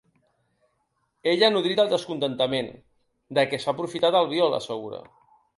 [1.33, 2.71] Ell ha nodrit el descontentament
[3.39, 5.05] de què s’ha aprofitat Albiol, assegura.